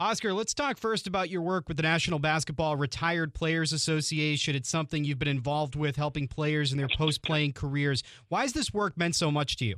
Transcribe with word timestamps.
Oscar, 0.00 0.32
let's 0.32 0.54
talk 0.54 0.78
first 0.78 1.06
about 1.06 1.28
your 1.28 1.42
work 1.42 1.68
with 1.68 1.76
the 1.76 1.82
National 1.82 2.18
Basketball 2.18 2.74
Retired 2.74 3.34
Players 3.34 3.70
Association. 3.74 4.56
It's 4.56 4.70
something 4.70 5.04
you've 5.04 5.18
been 5.18 5.28
involved 5.28 5.76
with, 5.76 5.96
helping 5.96 6.26
players 6.26 6.72
in 6.72 6.78
their 6.78 6.88
post 6.96 7.22
playing 7.22 7.52
careers. 7.52 8.02
Why 8.30 8.40
has 8.40 8.54
this 8.54 8.72
work 8.72 8.96
meant 8.96 9.14
so 9.14 9.30
much 9.30 9.56
to 9.56 9.66
you? 9.66 9.76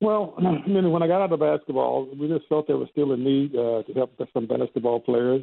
Well, 0.00 0.32
I 0.38 0.66
mean, 0.66 0.90
when 0.90 1.02
I 1.02 1.06
got 1.06 1.20
out 1.20 1.32
of 1.32 1.40
basketball, 1.40 2.08
we 2.18 2.28
just 2.28 2.48
felt 2.48 2.66
there 2.66 2.78
was 2.78 2.88
still 2.92 3.12
a 3.12 3.16
need 3.18 3.54
uh, 3.54 3.82
to 3.82 3.92
help 3.94 4.18
some 4.32 4.46
basketball 4.46 5.00
players 5.00 5.42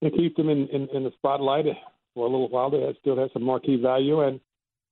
and 0.00 0.14
keep 0.16 0.34
them 0.36 0.48
in, 0.48 0.66
in, 0.68 0.88
in 0.94 1.04
the 1.04 1.12
spotlight 1.18 1.66
for 2.14 2.26
a 2.26 2.30
little 2.30 2.48
while. 2.48 2.70
They 2.70 2.80
had, 2.80 2.96
still 3.02 3.18
had 3.18 3.28
some 3.34 3.42
marquee 3.42 3.76
value, 3.76 4.22
and 4.22 4.40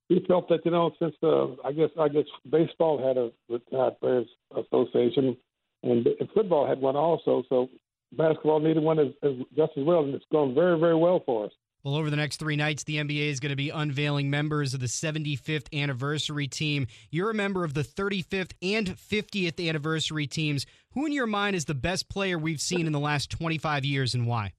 we 0.07 0.23
felt 0.27 0.49
that 0.49 0.63
you 0.65 0.69
know, 0.69 0.91
since 0.99 1.15
uh, 1.23 1.47
I 1.65 1.71
guess 1.71 1.89
I 1.99 2.09
guess 2.09 2.25
baseball 2.47 2.99
had 2.99 3.17
a 3.17 3.31
retired 3.49 3.99
players 3.99 4.27
association, 4.55 5.35
and 5.81 6.07
football 6.35 6.67
had 6.67 6.79
one 6.79 6.95
also. 6.95 7.41
So 7.49 7.69
basketball 8.17 8.59
needed 8.59 8.83
one 8.83 8.99
as, 8.99 9.07
as 9.23 9.33
just 9.55 9.71
as 9.77 9.83
well, 9.83 10.03
and 10.03 10.13
it's 10.13 10.25
gone 10.31 10.53
very, 10.53 10.79
very 10.79 10.95
well 10.95 11.21
for 11.25 11.45
us. 11.45 11.51
Well, 11.83 11.95
over 11.95 12.09
the 12.09 12.15
next 12.15 12.37
three 12.37 12.55
nights, 12.55 12.83
the 12.83 12.97
NBA 12.97 13.29
is 13.29 13.39
going 13.39 13.51
to 13.51 13.55
be 13.55 13.69
unveiling 13.69 14.31
members 14.31 14.73
of 14.73 14.79
the 14.79 14.87
75th 14.87 15.67
anniversary 15.71 16.47
team. 16.47 16.87
You're 17.11 17.29
a 17.29 17.35
member 17.35 17.63
of 17.63 17.75
the 17.75 17.83
35th 17.83 18.53
and 18.63 18.97
50th 18.97 19.69
anniversary 19.69 20.25
teams. 20.25 20.65
Who, 20.93 21.05
in 21.05 21.11
your 21.11 21.27
mind, 21.27 21.55
is 21.55 21.65
the 21.65 21.75
best 21.75 22.09
player 22.09 22.39
we've 22.39 22.59
seen 22.59 22.87
in 22.87 22.91
the 22.91 22.99
last 22.99 23.29
25 23.29 23.85
years, 23.85 24.15
and 24.15 24.25
why? 24.25 24.53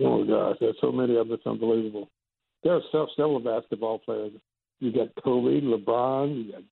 Oh 0.00 0.24
gosh, 0.24 0.56
there's 0.60 0.76
so 0.80 0.92
many 0.92 1.16
of 1.16 1.26
them. 1.26 1.34
It's 1.34 1.46
unbelievable. 1.46 2.08
There 2.62 2.74
are 2.74 3.08
several 3.16 3.40
basketball 3.40 3.98
players. 3.98 4.32
You 4.78 4.92
got 4.92 5.08
Kobe, 5.24 5.60
LeBron. 5.60 6.44
You 6.44 6.52
got 6.52 6.62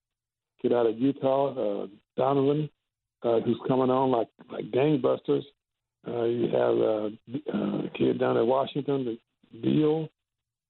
kid 0.62 0.72
out 0.72 0.86
of 0.86 0.98
Utah, 0.98 1.82
uh, 1.82 1.86
Donovan, 2.16 2.70
uh, 3.22 3.40
who's 3.40 3.60
coming 3.66 3.90
on 3.90 4.10
like 4.10 4.28
like 4.50 4.70
gangbusters. 4.70 5.42
Uh, 6.06 6.24
you 6.24 6.48
have 6.48 6.78
uh, 6.78 7.08
uh, 7.52 7.86
a 7.86 7.90
kid 7.96 8.20
down 8.20 8.36
at 8.36 8.46
Washington, 8.46 9.18
Beal, 9.62 10.08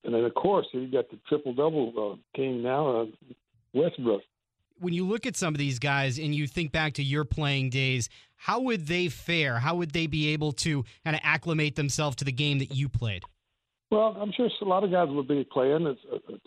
and 0.04 0.14
then 0.14 0.24
of 0.24 0.34
course 0.34 0.66
you 0.72 0.90
got 0.90 1.10
the 1.10 1.18
triple 1.28 1.52
double 1.52 1.92
uh, 2.14 2.36
king 2.36 2.62
now, 2.62 3.02
uh, 3.02 3.04
Westbrook. 3.74 4.22
When 4.78 4.94
you 4.94 5.06
look 5.06 5.26
at 5.26 5.36
some 5.36 5.54
of 5.54 5.58
these 5.58 5.78
guys 5.78 6.18
and 6.18 6.34
you 6.34 6.46
think 6.46 6.72
back 6.72 6.94
to 6.94 7.02
your 7.02 7.24
playing 7.24 7.70
days, 7.70 8.08
how 8.36 8.60
would 8.60 8.86
they 8.86 9.08
fare? 9.08 9.58
How 9.58 9.74
would 9.76 9.92
they 9.92 10.06
be 10.06 10.28
able 10.28 10.52
to 10.52 10.84
kind 11.04 11.16
of 11.16 11.20
acclimate 11.24 11.76
themselves 11.76 12.16
to 12.16 12.24
the 12.24 12.32
game 12.32 12.58
that 12.58 12.74
you 12.74 12.88
played? 12.88 13.22
Well, 13.90 14.16
I'm 14.18 14.32
sure 14.32 14.48
a 14.60 14.64
lot 14.64 14.84
of 14.84 14.90
guys 14.90 15.08
would 15.10 15.28
be 15.28 15.46
playing 15.50 15.86
uh, 15.86 15.94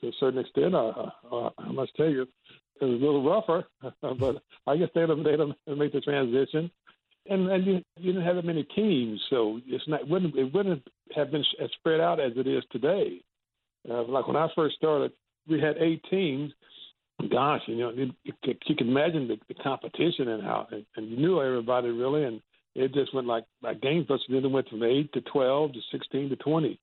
to 0.02 0.08
a 0.08 0.12
certain 0.20 0.40
extent. 0.40 0.76
Uh, 0.76 1.10
uh, 1.32 1.50
I 1.58 1.72
must 1.72 1.96
tell 1.96 2.10
you, 2.10 2.24
it 2.24 2.86
was 2.86 3.02
a 3.02 3.06
little 3.06 3.24
rougher, 3.24 3.66
but 4.20 4.42
I 4.68 4.78
guess 4.78 4.90
they'd 4.94 5.10
have, 5.10 5.24
they'd 5.24 5.40
have 5.40 5.78
made 5.78 5.94
the 5.94 6.02
transition 6.02 6.72
and 7.30 7.50
and 7.50 7.66
you, 7.66 7.82
you 7.98 8.14
didn't 8.14 8.26
have 8.26 8.36
that 8.36 8.46
many 8.46 8.64
teams, 8.64 9.22
so 9.30 9.60
it's 9.68 9.88
not 9.88 10.08
wouldn't 10.08 10.36
it 10.36 10.54
wouldn't 10.54 10.84
have 11.16 11.32
been 11.32 11.44
as 11.62 11.70
spread 11.80 12.00
out 12.00 12.20
as 12.20 12.34
it 12.36 12.48
is 12.48 12.64
today. 12.72 13.22
Uh, 13.90 14.04
like 14.04 14.28
when 14.28 14.36
I 14.36 14.48
first 14.56 14.76
started, 14.76 15.12
we 15.48 15.60
had 15.60 15.78
eight 15.78 16.04
teams. 16.10 16.52
Gosh, 17.30 17.62
you 17.68 17.76
know, 17.76 17.92
you 17.92 18.76
can 18.78 18.88
imagine 18.88 19.28
the, 19.28 19.38
the 19.50 19.62
competition 19.62 20.30
and 20.30 20.42
how, 20.42 20.68
and, 20.72 20.86
and 20.96 21.10
you 21.10 21.18
knew 21.18 21.42
everybody 21.42 21.90
really, 21.90 22.24
and 22.24 22.42
it 22.76 22.94
just 22.94 23.14
went 23.14 23.28
like 23.28 23.44
like 23.62 23.82
games. 23.82 24.06
But 24.08 24.20
then 24.30 24.46
it 24.46 24.52
went 24.52 24.70
from 24.70 24.84
eight 24.84 25.12
to 25.14 25.22
twelve 25.22 25.74
to 25.74 25.80
sixteen 25.92 26.30
to 26.30 26.38
twenty. 26.38 26.80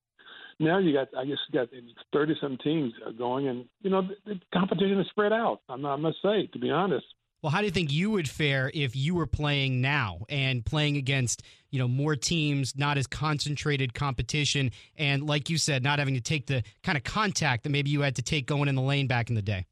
Now 0.59 0.79
you 0.79 0.93
got, 0.93 1.09
I 1.17 1.25
guess, 1.25 1.39
you 1.51 1.59
got 1.59 1.69
thirty 2.13 2.35
some 2.41 2.59
teams 2.63 2.93
going, 3.17 3.49
and 3.49 3.65
you 3.81 3.91
know 3.91 4.03
the, 4.03 4.35
the 4.35 4.41
competition 4.53 5.01
is 5.01 5.07
spread 5.09 5.33
out. 5.33 5.61
I 5.69 5.77
must 5.77 6.19
say, 6.23 6.49
to 6.53 6.59
be 6.59 6.71
honest. 6.71 7.07
Well, 7.43 7.53
how 7.53 7.61
do 7.61 7.67
you 7.67 7.71
think 7.71 7.93
you 7.93 8.11
would 8.11 8.29
fare 8.29 8.71
if 8.73 8.97
you 8.97 9.15
were 9.15 9.27
playing 9.27 9.81
now 9.81 10.21
and 10.29 10.65
playing 10.65 10.97
against, 10.97 11.43
you 11.71 11.79
know, 11.79 11.87
more 11.87 12.17
teams, 12.17 12.77
not 12.77 12.99
as 12.99 13.07
concentrated 13.07 13.95
competition, 13.95 14.71
and 14.97 15.27
like 15.27 15.51
you 15.51 15.59
said, 15.59 15.83
not 15.83 15.99
having 15.99 16.15
to 16.15 16.21
take 16.21 16.47
the 16.47 16.63
kind 16.83 16.97
of 16.97 17.05
contact 17.05 17.65
that 17.65 17.71
maybe 17.71 17.91
you 17.91 18.01
had 18.01 18.17
to 18.17 18.23
take 18.23 18.47
going 18.47 18.69
in 18.69 18.75
the 18.75 18.83
lane 18.83 19.07
back 19.07 19.29
in 19.29 19.37
the 19.37 19.43
day? 19.43 19.67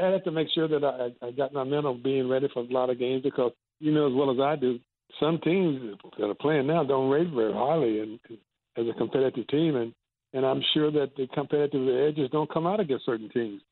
I 0.00 0.06
have 0.06 0.24
to 0.24 0.32
make 0.32 0.48
sure 0.54 0.66
that 0.66 0.84
I, 0.84 1.26
I 1.26 1.30
got 1.30 1.52
my 1.52 1.64
mental 1.64 1.94
being 1.94 2.28
ready 2.28 2.48
for 2.52 2.60
a 2.60 2.66
lot 2.66 2.90
of 2.90 2.98
games 2.98 3.22
because 3.22 3.52
you 3.78 3.92
know 3.92 4.08
as 4.08 4.12
well 4.14 4.30
as 4.30 4.40
I 4.40 4.56
do, 4.56 4.80
some 5.20 5.38
teams 5.38 5.96
that 6.18 6.24
are 6.24 6.34
playing 6.34 6.66
now 6.66 6.82
don't 6.82 7.10
rate 7.10 7.28
very 7.32 7.52
highly 7.52 8.00
and 8.00 8.18
as 8.76 8.86
a 8.88 8.98
competitive 8.98 9.46
team, 9.48 9.76
and 9.76 9.94
and 10.32 10.44
I'm 10.44 10.62
sure 10.74 10.90
that 10.90 11.14
the 11.16 11.28
competitive 11.28 11.88
edges 11.88 12.28
don't 12.32 12.52
come 12.52 12.66
out 12.66 12.80
against 12.80 13.06
certain 13.06 13.30
teams. 13.30 13.62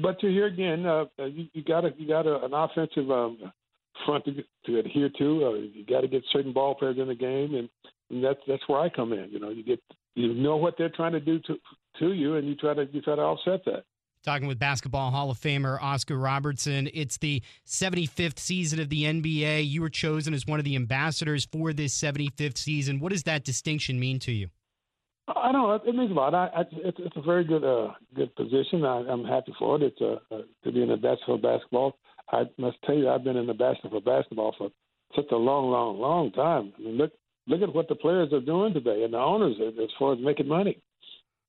But 0.00 0.20
to 0.20 0.28
here 0.28 0.46
again, 0.46 0.86
uh, 0.86 1.06
uh, 1.18 1.24
you, 1.24 1.46
you 1.52 1.64
got 1.64 1.98
you 1.98 2.06
got 2.06 2.26
a, 2.26 2.44
an 2.44 2.54
offensive 2.54 3.10
um, 3.10 3.52
front 4.06 4.24
to, 4.26 4.32
to 4.66 4.78
adhere 4.78 5.10
to. 5.18 5.44
Uh, 5.44 5.52
you 5.54 5.84
got 5.88 6.02
to 6.02 6.08
get 6.08 6.22
certain 6.32 6.52
ball 6.52 6.76
players 6.76 6.98
in 6.98 7.08
the 7.08 7.14
game, 7.16 7.56
and, 7.56 7.68
and 8.10 8.24
that's 8.24 8.38
that's 8.46 8.62
where 8.68 8.80
I 8.80 8.88
come 8.88 9.12
in. 9.12 9.28
You 9.30 9.40
know, 9.40 9.50
you 9.50 9.64
get 9.64 9.80
you 10.14 10.34
know 10.34 10.56
what 10.56 10.74
they're 10.78 10.88
trying 10.88 11.12
to 11.12 11.20
do 11.20 11.40
to 11.40 11.56
to 11.98 12.12
you, 12.12 12.36
and 12.36 12.46
you 12.48 12.54
try 12.54 12.74
to 12.74 12.86
you 12.92 13.02
try 13.02 13.16
to 13.16 13.22
offset 13.22 13.64
that. 13.64 13.84
Talking 14.24 14.46
with 14.46 14.58
Basketball 14.58 15.10
Hall 15.10 15.30
of 15.30 15.38
Famer 15.38 15.80
Oscar 15.82 16.18
Robertson. 16.18 16.90
It's 16.92 17.18
the 17.18 17.40
75th 17.66 18.38
season 18.38 18.80
of 18.80 18.88
the 18.88 19.04
NBA. 19.04 19.68
You 19.68 19.80
were 19.80 19.88
chosen 19.88 20.34
as 20.34 20.44
one 20.44 20.58
of 20.58 20.64
the 20.64 20.74
ambassadors 20.74 21.46
for 21.50 21.72
this 21.72 21.96
75th 21.96 22.58
season. 22.58 22.98
What 22.98 23.12
does 23.12 23.22
that 23.24 23.44
distinction 23.44 23.98
mean 23.98 24.18
to 24.20 24.32
you? 24.32 24.48
I 25.36 25.52
know 25.52 25.72
it 25.74 25.94
means 25.94 26.10
a 26.10 26.14
lot. 26.14 26.34
I, 26.34 26.46
I, 26.46 26.60
it's, 26.72 26.98
it's 27.00 27.16
a 27.16 27.22
very 27.22 27.44
good 27.44 27.64
uh, 27.64 27.92
good 28.14 28.34
position. 28.36 28.84
I, 28.84 28.98
I'm 29.08 29.24
happy 29.24 29.52
for 29.58 29.76
it. 29.76 29.82
It's 29.82 30.00
a, 30.00 30.20
uh, 30.34 30.42
to 30.64 30.72
be 30.72 30.82
an 30.82 30.90
ambassador 30.90 31.24
for 31.26 31.38
basketball. 31.38 31.96
I 32.30 32.44
must 32.58 32.76
tell 32.84 32.94
you, 32.94 33.08
I've 33.08 33.24
been 33.24 33.36
an 33.36 33.50
ambassador 33.50 33.88
for 33.90 34.00
basketball 34.00 34.54
for 34.58 34.70
such 35.16 35.30
a 35.32 35.36
long, 35.36 35.70
long, 35.70 35.98
long 35.98 36.32
time. 36.32 36.72
I 36.78 36.82
mean, 36.82 36.96
look 36.96 37.12
look 37.46 37.62
at 37.62 37.74
what 37.74 37.88
the 37.88 37.94
players 37.94 38.32
are 38.32 38.40
doing 38.40 38.74
today 38.74 39.04
and 39.04 39.14
the 39.14 39.18
owners 39.18 39.56
as 39.60 39.88
far 39.98 40.12
as 40.12 40.18
making 40.20 40.48
money. 40.48 40.80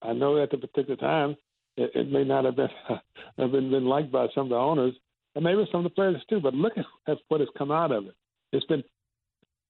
I 0.02 0.14
know 0.14 0.42
at 0.42 0.52
the 0.52 0.58
particular 0.58 0.96
time 0.96 1.36
it, 1.78 1.92
it 1.94 2.12
may 2.12 2.24
not 2.24 2.46
have 2.46 2.56
been 2.56 2.70
have 3.38 3.52
been, 3.52 3.72
been 3.72 3.86
liked 3.86 4.12
by 4.12 4.28
some 4.34 4.46
of 4.46 4.50
the 4.50 4.56
owners 4.56 4.94
and 5.36 5.44
maybe 5.44 5.66
some 5.72 5.86
of 5.86 5.92
the 5.92 5.96
players 5.96 6.22
too. 6.30 6.40
But 6.42 6.54
look 6.54 6.74
at 7.08 7.18
what 7.28 7.40
has 7.40 7.50
come 7.58 7.72
out 7.72 7.92
of 7.92 8.08
it. 8.08 8.16
It's 8.52 8.66
been 8.66 8.84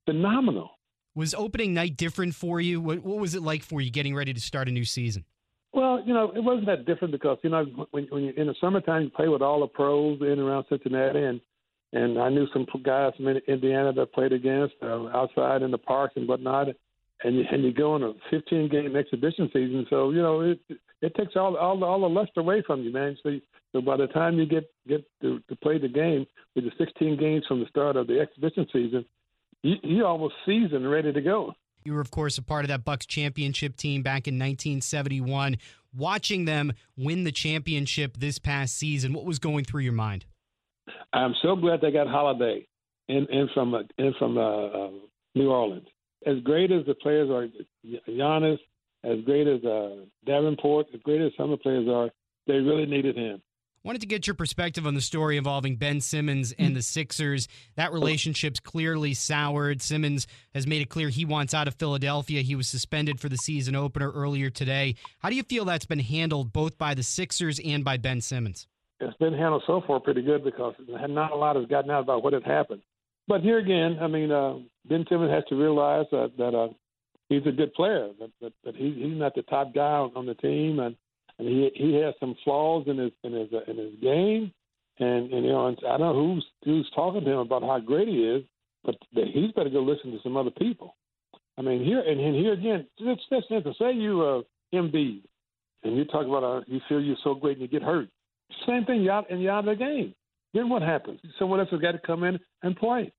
phenomenal. 0.05 0.71
Was 1.15 1.33
opening 1.33 1.73
night 1.73 1.97
different 1.97 2.35
for 2.35 2.61
you? 2.61 2.79
What, 2.79 2.99
what 2.99 3.17
was 3.17 3.35
it 3.35 3.41
like 3.41 3.63
for 3.63 3.81
you 3.81 3.89
getting 3.89 4.15
ready 4.15 4.33
to 4.33 4.39
start 4.39 4.67
a 4.67 4.71
new 4.71 4.85
season? 4.85 5.25
Well, 5.73 6.01
you 6.05 6.13
know, 6.13 6.31
it 6.35 6.43
wasn't 6.43 6.67
that 6.67 6.85
different 6.85 7.11
because 7.11 7.37
you 7.43 7.49
know 7.49 7.65
when, 7.91 8.05
when 8.05 8.23
you 8.23 8.33
in 8.35 8.47
the 8.47 8.55
summertime 8.59 9.03
you 9.03 9.09
play 9.09 9.27
with 9.27 9.41
all 9.41 9.59
the 9.59 9.67
pros 9.67 10.19
in 10.21 10.27
and 10.27 10.41
around 10.41 10.65
Cincinnati, 10.69 11.19
and 11.19 11.41
and 11.93 12.19
I 12.19 12.29
knew 12.29 12.47
some 12.53 12.65
guys 12.83 13.13
from 13.17 13.27
Indiana 13.27 13.93
that 13.93 14.13
played 14.13 14.33
against 14.33 14.75
uh, 14.81 15.07
outside 15.07 15.61
in 15.61 15.71
the 15.71 15.77
parks 15.77 16.13
and 16.15 16.27
whatnot, 16.27 16.67
and 17.23 17.35
you, 17.35 17.43
and 17.51 17.63
you 17.63 17.73
go 17.73 17.93
on 17.93 18.03
a 18.03 18.13
15 18.29 18.69
game 18.69 18.95
exhibition 18.95 19.49
season, 19.53 19.85
so 19.89 20.11
you 20.11 20.21
know 20.21 20.41
it 20.41 20.59
it 21.01 21.15
takes 21.15 21.35
all 21.35 21.55
all 21.57 21.79
the, 21.79 21.85
all 21.85 22.01
the 22.01 22.07
luster 22.07 22.39
away 22.39 22.63
from 22.65 22.81
you, 22.81 22.91
man. 22.91 23.17
So, 23.21 23.39
so 23.71 23.81
by 23.81 23.97
the 23.97 24.07
time 24.07 24.37
you 24.37 24.45
get 24.45 24.69
get 24.87 25.05
to, 25.21 25.39
to 25.49 25.55
play 25.57 25.77
the 25.77 25.87
game 25.87 26.25
with 26.55 26.65
the 26.65 26.71
16 26.77 27.17
games 27.19 27.45
from 27.47 27.59
the 27.59 27.67
start 27.67 27.95
of 27.95 28.07
the 28.07 28.19
exhibition 28.19 28.65
season, 28.73 29.05
you, 29.63 29.75
you 29.83 30.05
almost 30.05 30.35
seasoned, 30.45 30.89
ready 30.89 31.11
to 31.11 31.21
go. 31.21 31.53
You 31.83 31.93
were, 31.93 32.01
of 32.01 32.11
course, 32.11 32.37
a 32.37 32.43
part 32.43 32.65
of 32.65 32.69
that 32.69 32.83
Bucks 32.83 33.05
championship 33.05 33.75
team 33.75 34.03
back 34.03 34.27
in 34.27 34.35
1971. 34.35 35.57
Watching 35.95 36.45
them 36.45 36.73
win 36.97 37.23
the 37.23 37.31
championship 37.31 38.17
this 38.17 38.37
past 38.37 38.77
season, 38.77 39.13
what 39.13 39.25
was 39.25 39.39
going 39.39 39.65
through 39.65 39.81
your 39.81 39.93
mind? 39.93 40.25
I'm 41.13 41.33
so 41.41 41.55
glad 41.55 41.81
they 41.81 41.91
got 41.91 42.07
Holiday 42.07 42.67
in, 43.07 43.25
in 43.31 43.49
from 43.53 43.73
uh, 43.73 43.79
in 43.97 44.13
from 44.19 44.37
uh, 44.37 44.67
uh, 44.67 44.89
New 45.35 45.49
Orleans. 45.49 45.87
As 46.25 46.39
great 46.43 46.71
as 46.71 46.85
the 46.85 46.95
players 46.95 47.29
are, 47.29 47.47
Giannis, 48.07 48.59
as 49.03 49.19
great 49.25 49.47
as 49.47 49.63
uh, 49.63 50.05
Davenport, 50.25 50.87
as 50.93 51.01
great 51.01 51.21
as 51.21 51.31
some 51.37 51.51
of 51.51 51.59
the 51.59 51.63
players 51.63 51.87
are, 51.87 52.09
they 52.45 52.55
really 52.55 52.85
needed 52.85 53.15
him. 53.15 53.41
Wanted 53.81 54.01
to 54.01 54.07
get 54.07 54.27
your 54.27 54.33
perspective 54.33 54.85
on 54.85 54.93
the 54.93 54.99
story 54.99 55.37
involving 55.37 55.77
Ben 55.77 56.01
Simmons 56.01 56.53
and 56.59 56.75
the 56.75 56.81
Sixers. 56.81 57.47
That 57.77 57.93
relationship's 57.93 58.59
clearly 58.59 59.13
soured. 59.13 59.81
Simmons 59.81 60.27
has 60.53 60.67
made 60.67 60.81
it 60.81 60.89
clear 60.89 61.07
he 61.07 61.23
wants 61.23 61.53
out 61.53 61.65
of 61.65 61.75
Philadelphia. 61.75 62.41
He 62.41 62.55
was 62.55 62.67
suspended 62.67 63.21
for 63.21 63.29
the 63.29 63.37
season 63.37 63.77
opener 63.77 64.11
earlier 64.11 64.49
today. 64.49 64.95
How 65.19 65.29
do 65.29 65.37
you 65.37 65.43
feel 65.43 65.63
that's 65.63 65.85
been 65.85 65.99
handled 65.99 66.51
both 66.51 66.77
by 66.77 66.93
the 66.93 67.03
Sixers 67.03 67.57
and 67.63 67.85
by 67.85 67.95
Ben 67.95 68.19
Simmons? 68.19 68.67
It's 68.99 69.15
been 69.15 69.33
handled 69.33 69.63
so 69.65 69.81
far 69.87 70.01
pretty 70.01 70.23
good 70.23 70.43
because 70.43 70.73
not 70.89 71.31
a 71.31 71.35
lot 71.35 71.55
has 71.55 71.65
gotten 71.67 71.89
out 71.89 72.01
about 72.01 72.21
what 72.21 72.33
had 72.33 72.43
happened. 72.43 72.81
But 73.29 73.39
here 73.39 73.59
again, 73.59 73.97
I 74.01 74.07
mean, 74.07 74.29
uh, 74.29 74.55
Ben 74.89 75.05
Simmons 75.07 75.31
has 75.31 75.45
to 75.47 75.55
realize 75.55 76.05
that, 76.11 76.33
that 76.37 76.53
uh, 76.53 76.73
he's 77.29 77.45
a 77.45 77.51
good 77.53 77.73
player, 77.75 78.09
but, 78.19 78.31
but, 78.41 78.51
but 78.61 78.75
he, 78.75 78.91
he's 78.91 79.17
not 79.17 79.35
the 79.35 79.43
top 79.43 79.73
guy 79.73 79.81
on, 79.81 80.11
on 80.17 80.25
the 80.25 80.35
team, 80.35 80.79
and 80.79 80.97
and 81.39 81.47
he 81.47 81.71
he 81.73 81.93
has 81.95 82.13
some 82.19 82.35
flaws 82.43 82.83
in 82.87 82.97
his 82.97 83.11
in 83.23 83.33
his 83.33 83.49
in 83.67 83.77
his 83.77 83.93
game, 84.01 84.51
and 84.99 85.31
and 85.33 85.45
you 85.45 85.51
know 85.51 85.67
I 85.67 85.97
don't 85.97 86.01
know 86.01 86.13
who's 86.13 86.45
who's 86.63 86.89
talking 86.93 87.23
to 87.23 87.31
him 87.31 87.39
about 87.39 87.63
how 87.63 87.79
great 87.79 88.07
he 88.07 88.25
is, 88.25 88.43
but 88.83 88.95
he's 89.11 89.51
better 89.53 89.69
go 89.69 89.81
listen 89.81 90.11
to 90.11 90.19
some 90.21 90.37
other 90.37 90.51
people. 90.51 90.95
I 91.57 91.61
mean 91.61 91.83
here 91.83 92.01
and, 92.01 92.19
and 92.19 92.35
here 92.35 92.53
again, 92.53 92.85
it's 92.99 93.21
just 93.29 93.49
to 93.49 93.73
say 93.79 93.93
you 93.93 94.21
uh 94.21 94.41
Embiid, 94.77 95.23
and 95.83 95.97
you 95.97 96.05
talk 96.05 96.27
about 96.27 96.43
uh, 96.43 96.61
you 96.67 96.79
feel 96.87 97.01
you're 97.01 97.15
so 97.23 97.33
great 97.33 97.57
and 97.57 97.61
you 97.61 97.67
get 97.67 97.81
hurt. 97.81 98.09
Same 98.67 98.85
thing, 98.85 99.01
you 99.01 99.11
out 99.11 99.31
and 99.31 99.41
you're 99.41 99.53
out 99.53 99.65
the 99.65 99.75
game. 99.75 100.13
Then 100.53 100.69
what 100.69 100.81
happens? 100.81 101.19
Someone 101.37 101.59
else 101.59 101.69
has 101.71 101.79
got 101.79 101.91
to 101.93 101.99
come 101.99 102.23
in 102.23 102.39
and 102.63 102.75
play. 102.75 103.11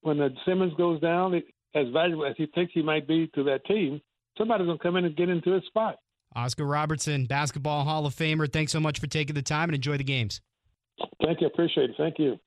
When 0.00 0.18
the 0.18 0.30
Simmons 0.46 0.72
goes 0.76 1.00
down, 1.00 1.34
as 1.74 1.86
valuable 1.92 2.26
as 2.26 2.34
he 2.36 2.46
thinks 2.46 2.72
he 2.72 2.82
might 2.82 3.06
be 3.06 3.28
to 3.34 3.44
that 3.44 3.64
team, 3.66 4.00
somebody's 4.36 4.66
to 4.66 4.78
come 4.78 4.96
in 4.96 5.04
and 5.04 5.16
get 5.16 5.28
into 5.28 5.52
his 5.52 5.64
spot. 5.66 5.96
Oscar 6.34 6.64
Robertson, 6.64 7.26
Basketball 7.26 7.84
Hall 7.84 8.06
of 8.06 8.14
Famer, 8.14 8.50
thanks 8.50 8.72
so 8.72 8.80
much 8.80 8.98
for 8.98 9.06
taking 9.06 9.34
the 9.34 9.42
time 9.42 9.68
and 9.68 9.74
enjoy 9.74 9.96
the 9.96 10.04
games. 10.04 10.40
Thank 11.24 11.40
you. 11.40 11.46
Appreciate 11.46 11.90
it. 11.90 11.96
Thank 11.96 12.18
you. 12.18 12.38